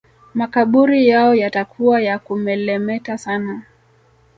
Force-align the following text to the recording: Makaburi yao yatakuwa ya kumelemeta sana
Makaburi 0.33 1.07
yao 1.07 1.35
yatakuwa 1.35 2.01
ya 2.01 2.19
kumelemeta 2.19 3.17
sana 3.17 3.61